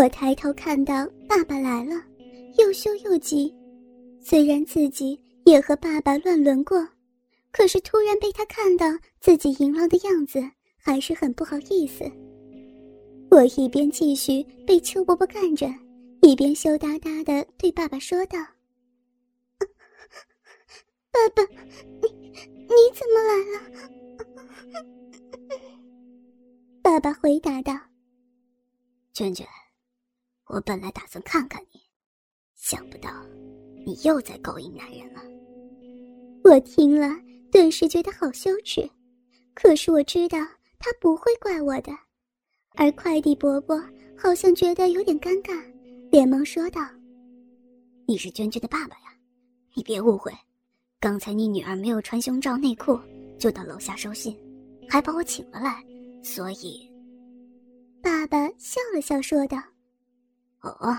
[0.00, 1.92] 我抬头看到爸爸来了，
[2.56, 3.54] 又羞又急。
[4.18, 6.88] 虽然自己也和爸爸乱伦过，
[7.52, 8.86] 可是突然被他看到
[9.20, 10.40] 自己淫浪的样子，
[10.78, 12.10] 还是很不好意思。
[13.30, 15.66] 我一边继续被邱伯伯干着，
[16.22, 18.38] 一边羞答答的对爸爸说道
[21.12, 21.42] ：“爸爸，
[22.00, 22.08] 你
[22.40, 23.60] 你怎么来了？”
[26.80, 27.78] 爸爸回答道
[29.12, 29.46] ：“娟娟。”
[30.52, 31.80] 我本来打算看看你，
[32.56, 33.08] 想不到
[33.86, 35.20] 你又在勾引男人了。
[36.42, 37.08] 我听了，
[37.52, 38.88] 顿时觉得好羞耻。
[39.54, 40.38] 可是我知道
[40.78, 41.92] 他不会怪我的，
[42.70, 43.80] 而快递伯伯
[44.18, 45.52] 好像觉得有点尴尬，
[46.10, 46.80] 连忙说道
[48.06, 49.14] ：“你是娟娟的爸爸呀，
[49.74, 50.32] 你别误会。
[50.98, 52.98] 刚才你女儿没有穿胸罩内裤，
[53.38, 54.36] 就到楼下收信，
[54.88, 55.84] 还把我请了来，
[56.24, 56.90] 所以……”
[58.02, 59.62] 爸爸笑了笑，说道。
[60.68, 60.96] 哦，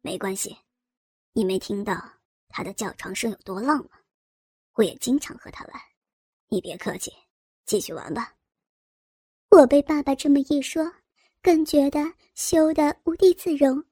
[0.00, 0.56] 没关系，
[1.32, 1.94] 你没听到
[2.48, 3.90] 他的叫床声有多浪吗？
[4.74, 5.82] 我也经常和他玩，
[6.48, 7.12] 你别客气，
[7.64, 8.34] 继续玩吧。
[9.50, 10.92] 我被爸爸这么一说，
[11.42, 13.82] 更觉得羞得无地自容。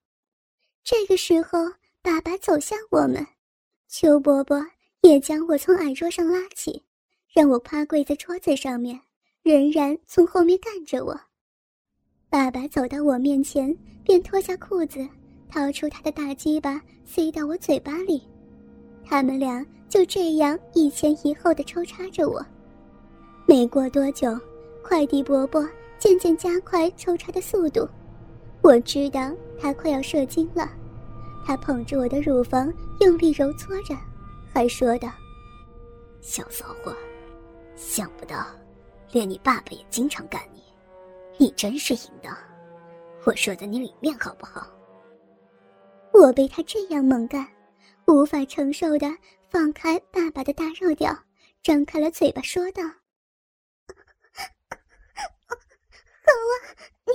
[0.85, 1.59] 这个时候，
[2.03, 3.27] 爸爸走向我们，
[3.89, 4.65] 邱伯伯
[5.01, 6.85] 也将我从矮桌上拉起，
[7.33, 9.01] 让我趴跪在桌子上面，
[9.43, 11.21] 仍然从后面干着我。
[12.29, 13.77] 爸爸走到我面前，
[14.07, 15.05] 便脱下裤子，
[15.51, 18.23] 掏出他的大鸡巴，塞到我嘴巴里。
[19.05, 22.41] 他们俩就这样一前一后的抽插着我。
[23.47, 24.39] 没过多久，
[24.81, 25.69] 快递伯伯
[25.99, 27.87] 渐渐加快抽插的速度。
[28.63, 30.71] 我知道他快要射精了，
[31.45, 33.97] 他捧着我的乳房用力揉搓着，
[34.53, 35.09] 还说道
[36.23, 36.95] ：“小骚货，
[37.75, 38.47] 想不到，
[39.11, 40.63] 连你爸爸也经常干你。”
[41.39, 42.37] 你真是淫荡，
[43.27, 44.73] 我射在你里面好不好？
[46.13, 47.45] 我被他这样猛干，
[48.07, 49.09] 无法承受的
[49.51, 51.13] 放开爸爸的大肉屌，
[51.61, 52.93] 张开了嘴巴说道：“好
[56.31, 56.55] 啊，
[57.05, 57.13] 你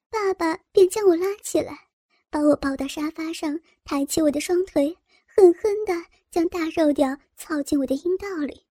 [0.09, 1.87] 爸爸便将我拉起来，
[2.29, 4.97] 把我抱到沙发上，抬起我的双腿，
[5.33, 5.93] 狠狠地
[6.29, 8.65] 将大肉屌操进我的阴道里。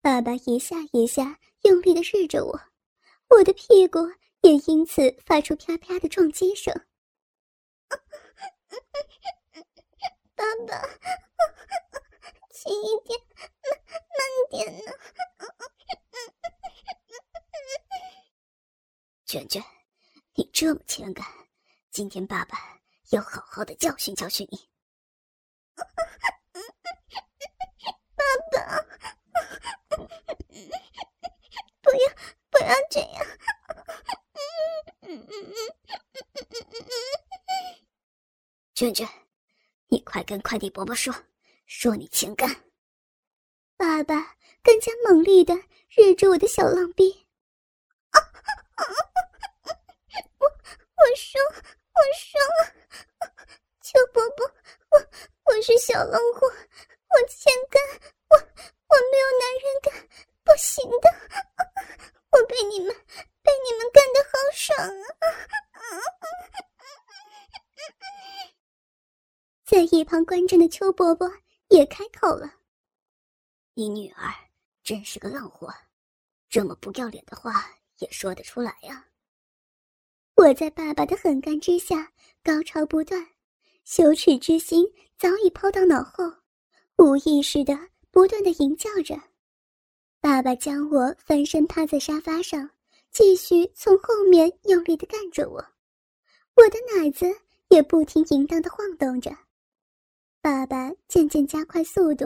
[0.00, 2.60] 爸爸一下一下用力地日着我，
[3.28, 3.98] 我的屁股
[4.42, 6.72] 也因此发出啪啪的撞击声。
[10.36, 10.80] 爸爸。
[12.60, 13.16] 轻一点，
[13.62, 13.78] 慢
[14.18, 14.20] 慢
[14.50, 14.90] 点呢。
[19.24, 19.62] 卷卷，
[20.34, 21.24] 你这么欠感，
[21.92, 22.80] 今天爸爸
[23.10, 24.68] 要好好的教训教训你。
[25.76, 25.84] 爸
[28.50, 28.82] 爸，
[31.80, 32.10] 不要
[32.50, 33.24] 不要这样。
[38.74, 39.08] 卷卷，
[39.86, 41.14] 你快跟快递伯伯说。
[41.68, 42.64] 说你情感，
[43.76, 45.54] 爸爸更加猛烈的
[45.90, 47.26] 日着我的小浪逼。
[50.38, 51.38] 我我说
[51.92, 52.40] 我说，
[53.82, 54.46] 邱伯伯，
[54.90, 54.98] 我
[55.44, 57.78] 我是小浪货，我欠干，
[58.30, 59.92] 我我没有男人干，
[60.44, 61.14] 不行的，
[62.30, 62.96] 我被你们
[63.42, 65.22] 被你们干的好爽啊！
[69.68, 71.30] 在一旁观战的邱伯伯。
[71.78, 72.52] 也开口了，
[73.74, 74.34] 你女儿
[74.82, 75.72] 真是个浪货，
[76.48, 79.06] 这么不要脸的话也说得出来呀！
[80.34, 82.12] 我在爸爸的狠干之下
[82.42, 83.24] 高潮不断，
[83.84, 84.84] 羞耻之心
[85.16, 86.24] 早已抛到脑后，
[86.96, 87.78] 无意识的
[88.10, 89.16] 不断的吟叫着。
[90.20, 92.68] 爸爸将我翻身趴在沙发上，
[93.12, 95.64] 继续从后面用力的干着我，
[96.56, 97.24] 我的奶子
[97.68, 99.30] 也不停淫荡的晃动着。
[100.48, 102.24] 爸爸渐渐加快速度，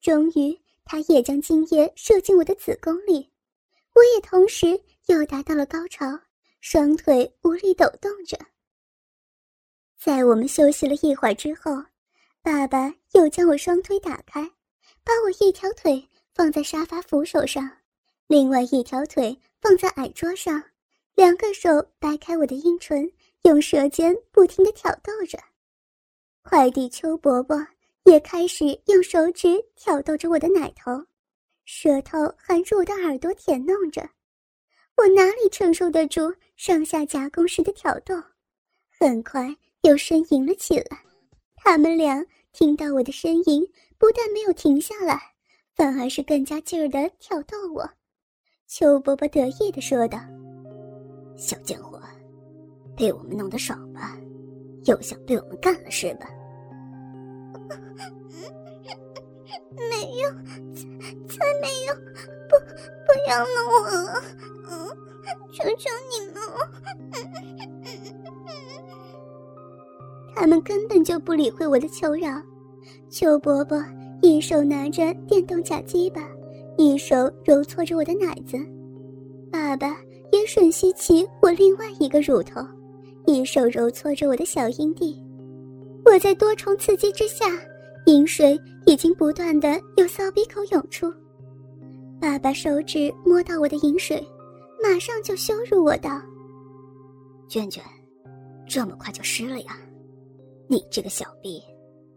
[0.00, 3.30] 终于，他也将精液射进我的子宫里，
[3.94, 4.68] 我也同时
[5.08, 6.06] 又达到了高潮，
[6.62, 8.38] 双腿无力抖动着。
[9.98, 11.72] 在我们休息了一会儿之后，
[12.40, 14.42] 爸爸又将我双腿打开，
[15.04, 17.70] 把我一条腿放在沙发扶手上，
[18.28, 20.62] 另外一条腿放在矮桌上，
[21.16, 21.68] 两个手
[21.98, 23.12] 掰开我的阴唇，
[23.42, 25.38] 用舌尖不停地挑逗着。
[26.42, 27.66] 快递邱伯伯
[28.04, 30.90] 也开始用手指挑逗着我的奶头，
[31.64, 34.02] 舌头含住我的耳朵舔弄着，
[34.96, 38.14] 我哪里承受得住上下夹攻时的挑逗？
[38.98, 40.98] 很快又呻吟了起来。
[41.54, 43.64] 他们俩听到我的呻吟，
[43.96, 45.20] 不但没有停下来，
[45.74, 47.88] 反而是更加劲儿的挑逗我。
[48.66, 50.18] 邱伯伯得意的说道
[51.38, 52.02] ：“小贱货，
[52.96, 54.18] 被我们弄得爽吧？
[54.84, 56.28] 又想被我们干了是吧？”
[59.90, 60.28] 没有，
[60.74, 60.80] 才
[61.28, 61.94] 才没有！
[62.48, 62.52] 不，
[63.06, 64.22] 不要弄我了！
[64.70, 64.72] 嗯，
[65.50, 66.40] 求求你们了！
[70.34, 72.40] 他们根本就不理会我的求饶。
[73.08, 73.82] 邱伯伯
[74.20, 76.28] 一手拿着电动假鸡巴，
[76.76, 78.58] 一手揉搓着我的奶子；
[79.50, 79.88] 爸爸
[80.30, 82.60] 也吮吸起我另外一个乳头，
[83.26, 85.22] 一手揉搓着我的小阴蒂。
[86.04, 87.46] 我在多重刺激之下。
[88.06, 91.08] 饮水已经不断的由骚鼻口涌出，
[92.20, 94.20] 爸爸手指摸到我的饮水，
[94.82, 96.20] 马上就羞辱我道
[97.48, 97.80] ：“娟娟，
[98.66, 99.78] 这么快就湿了呀？
[100.68, 101.62] 你这个小逼，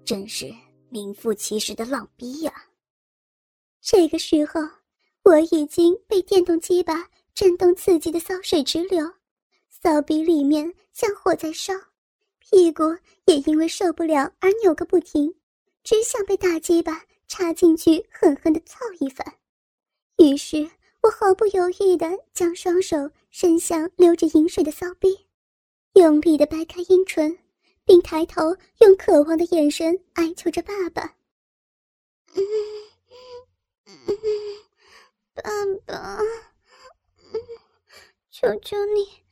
[0.04, 0.52] 真是
[0.90, 2.52] 名副其实的浪逼呀！”
[3.80, 4.60] 这个时候，
[5.24, 9.08] 我已经被电动机把震动刺激的骚水直流，
[9.86, 11.72] 骚逼里面像火在烧，
[12.40, 12.82] 屁股
[13.26, 15.32] 也因为受不了而扭个不停。
[15.84, 19.24] 只想被大鸡巴插进去，狠狠的操一番。
[20.18, 20.68] 于是
[21.04, 22.98] 我毫不犹豫地将双手
[23.30, 25.28] 伸向流着饮水的骚逼，
[25.94, 27.38] 用力地掰开阴唇，
[27.86, 31.16] 并抬头用渴望的眼神哀求着爸爸
[32.34, 32.44] ：“嗯
[33.86, 36.20] 嗯，爸爸，
[38.32, 39.24] 求求你，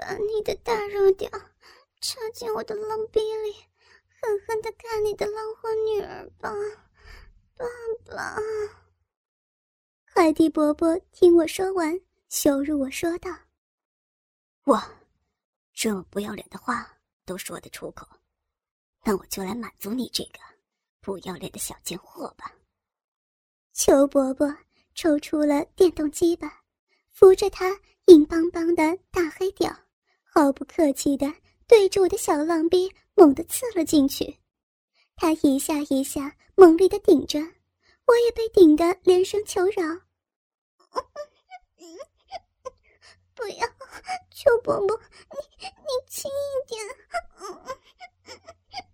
[0.00, 1.30] 把你的大肉屌
[2.00, 3.54] 插进我的浪逼里。”
[4.22, 6.52] 狠狠的干你的浪花女儿吧，
[7.56, 7.64] 爸
[8.04, 8.36] 爸！
[10.12, 11.98] 快递伯伯听我说完，
[12.28, 13.30] 羞辱我说道
[14.64, 14.86] ：“哇，
[15.72, 18.06] 这么不要脸的话都说得出口，
[19.04, 20.38] 那我就来满足你这个
[21.00, 22.54] 不要脸的小贱货吧。”
[23.72, 24.54] 裘伯伯
[24.94, 26.62] 抽出了电动机巴，
[27.10, 29.74] 扶着他硬邦邦的大黑屌，
[30.32, 31.26] 毫不客气的
[31.66, 32.94] 对着我的小浪逼。
[33.16, 34.38] 猛地刺了进去，
[35.14, 37.38] 他一下一下猛力的顶着，
[38.06, 39.82] 我也被顶得连声求饶
[43.34, 43.68] ：“不要，
[44.30, 44.98] 求伯伯，
[45.32, 45.74] 你你
[46.08, 46.32] 轻一
[46.66, 46.82] 点，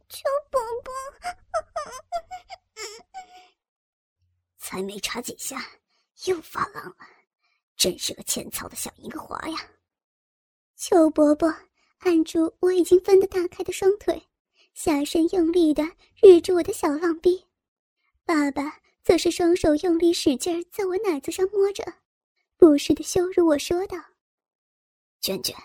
[0.08, 0.92] 求伯伯。”
[4.58, 5.64] 才没插几下，
[6.24, 6.96] 又发浪了，
[7.76, 9.70] 真是个欠操的小淫滑呀！
[10.76, 11.54] 邱伯伯。
[12.00, 14.22] 按住我已经分得大开的双腿，
[14.74, 15.82] 下身用力的
[16.22, 17.44] 日住我的小浪逼，
[18.24, 21.82] 爸爸则是双手用力使劲在我奶子上摸着，
[22.58, 23.96] 不时的羞辱我说道
[25.20, 25.56] ：“娟娟，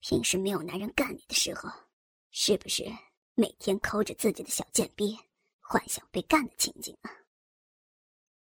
[0.00, 1.70] 平时没有男人干你的时候，
[2.30, 2.84] 是不是
[3.34, 5.16] 每天抠着自己的小贱逼，
[5.60, 7.10] 幻想被干的情景啊？”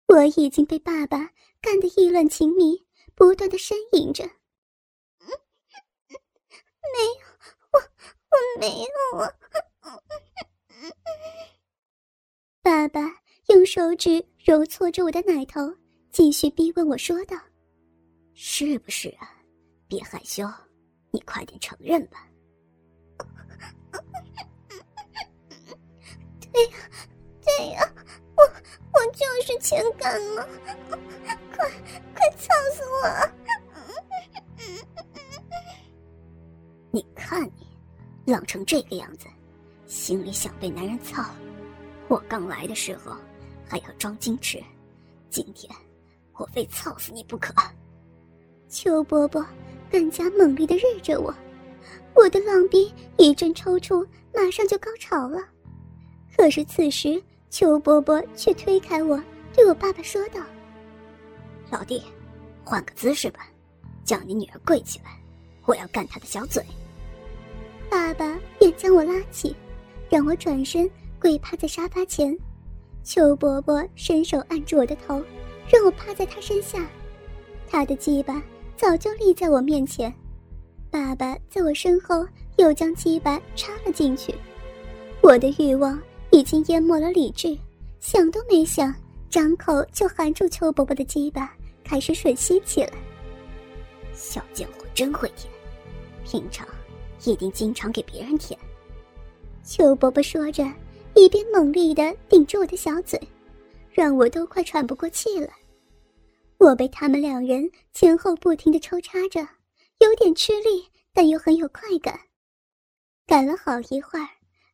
[0.07, 1.31] 我已经被爸爸
[1.61, 4.29] 干得意乱情迷，不断的呻吟着。
[6.93, 7.25] 没有，
[7.71, 7.79] 我
[8.31, 9.23] 我没有啊！
[12.61, 13.01] 爸爸
[13.47, 15.61] 用手指揉搓着我的奶头，
[16.11, 17.37] 继续逼问我说道
[18.33, 19.31] ：“是不是啊？
[19.88, 20.48] 别害羞，
[21.12, 22.27] 你快点承认吧。”
[26.51, 26.71] 对呀，
[27.45, 27.93] 对呀，
[28.36, 28.43] 我
[28.93, 30.48] 我就是欠干了，
[31.55, 31.69] 快
[32.15, 33.35] 快操死我！
[37.25, 39.25] 看你，浪成这个样子，
[39.88, 41.25] 心里想被男人操。
[42.08, 43.17] 我刚来的时候
[43.67, 44.62] 还要装矜持，
[45.32, 45.75] 今天
[46.34, 47.51] 我非操死你不可。
[48.70, 49.44] 邱伯伯
[49.89, 51.34] 更加猛烈的日着我，
[52.13, 55.39] 我的浪逼一阵抽搐，马上就高潮了。
[56.38, 59.20] 可是此时邱伯伯却推开我，
[59.51, 60.39] 对我爸爸说道
[61.72, 62.03] ：“老弟，
[62.63, 63.48] 换个姿势吧，
[64.03, 65.20] 叫你女儿跪起来，
[65.65, 66.63] 我要干她的小嘴。”
[67.89, 69.56] 爸爸便将我拉起，
[70.10, 70.89] 让我转身
[71.20, 72.38] 跪趴在沙发前。
[73.04, 75.24] 邱伯伯伸手按住我的头，
[75.72, 76.86] 让我趴在他身下。
[77.68, 78.42] 他的鸡巴
[78.75, 80.13] 早就立在我面前，
[80.89, 82.25] 爸爸在我身后
[82.58, 84.34] 又将鸡巴插了进去。
[85.22, 86.00] 我的欲望
[86.32, 87.58] 已经淹没了理智，
[88.00, 88.94] 想都没想，
[89.30, 92.92] 张口就含住邱伯伯的鸡巴，开始吮吸起来。
[94.13, 95.51] 小贱货真会舔，
[96.24, 96.68] 平常。
[97.24, 98.60] 一定经常给别人舔。
[99.63, 100.63] 邱伯伯说着，
[101.15, 103.19] 一边猛力的顶住我的小嘴，
[103.91, 105.50] 让我都快喘不过气了。
[106.57, 109.41] 我被他们两人前后不停的抽插着，
[110.00, 112.19] 有点吃力，但又很有快感。
[113.25, 114.27] 干了好一会儿，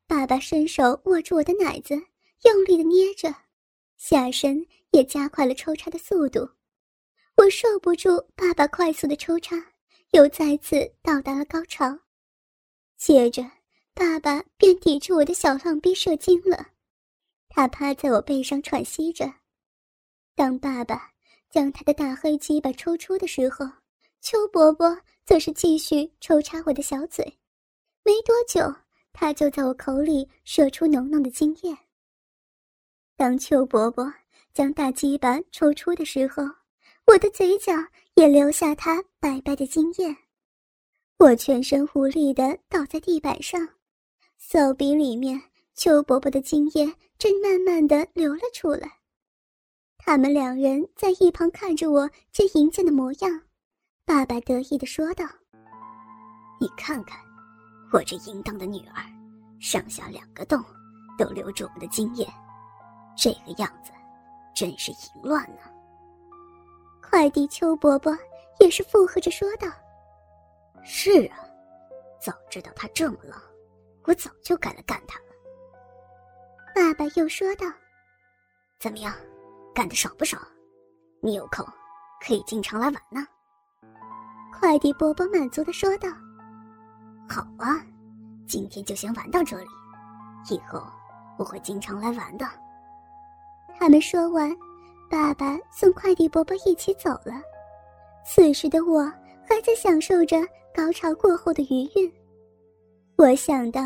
[0.07, 1.95] 爸爸伸手握住我的奶子，
[2.43, 3.33] 用力的捏着，
[3.97, 6.49] 下身也加快了抽插的速度。
[7.37, 9.55] 我受不住爸爸快速的抽插，
[10.11, 11.97] 又再次到达了高潮。
[13.01, 13.41] 接着，
[13.95, 16.67] 爸爸便抵住我的小浪逼射精了。
[17.49, 19.25] 他趴在我背上喘息着。
[20.35, 21.09] 当爸爸
[21.49, 23.65] 将他的大黑鸡巴抽出的时候，
[24.21, 27.25] 邱伯伯则是继续抽插我的小嘴。
[28.03, 28.71] 没多久，
[29.11, 31.75] 他就在我口里射出浓浓的精液。
[33.17, 34.13] 当邱伯伯
[34.53, 36.43] 将大鸡巴抽出的时候，
[37.07, 37.73] 我的嘴角
[38.13, 40.15] 也留下他白白的精液。
[41.21, 43.61] 我全身无力的倒在地板上，
[44.39, 45.39] 手臂里面
[45.75, 48.91] 邱伯伯的精液正慢慢的流了出来。
[49.99, 53.39] 他们两人在一旁看着我这淫贱的模样，
[54.03, 55.23] 爸爸得意的说道
[56.59, 57.19] ：“你看看。”
[57.93, 59.05] 我这淫荡的女儿，
[59.59, 60.59] 上下两个洞，
[61.19, 62.27] 都流着我们的精液，
[63.15, 63.91] 这个样子，
[64.55, 65.61] 真是淫乱呢。
[66.99, 68.17] 快递邱伯伯
[68.59, 69.67] 也是附和着说道
[70.83, 71.37] ：“是啊，
[72.19, 73.41] 早知道他这么浪，
[74.05, 75.25] 我早就该来干他了。”
[76.73, 77.65] 爸爸又说道
[78.79, 79.13] ：“怎么样，
[79.75, 80.41] 干的爽不爽？
[81.21, 81.65] 你有空
[82.25, 83.25] 可以经常来玩呢。”
[84.59, 86.09] 快递伯伯满足的说道。
[87.29, 87.83] 好啊，
[88.47, 89.67] 今天就先玩到这里，
[90.49, 90.83] 以后
[91.37, 92.45] 我会经常来玩的。
[93.79, 94.55] 他们说完，
[95.09, 97.41] 爸爸送快递伯伯一起走了。
[98.23, 99.03] 此时的我
[99.47, 100.37] 还在享受着
[100.73, 102.11] 高潮过后的余韵。
[103.17, 103.81] 我想到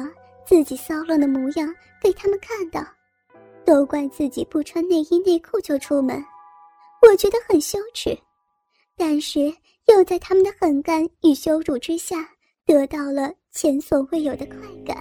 [0.46, 2.86] 自己骚乱的模样被他们看到，
[3.66, 6.24] 都怪自己不穿内衣内裤就出门，
[7.02, 8.18] 我觉得很羞耻，
[8.96, 9.54] 但是
[9.88, 12.30] 又在他们的狠干与羞辱之下。
[12.68, 14.98] 得到了前所未有的快感。